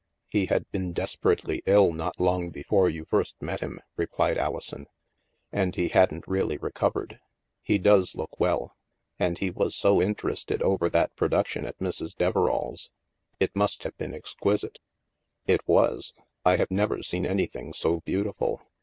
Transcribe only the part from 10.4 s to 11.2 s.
over that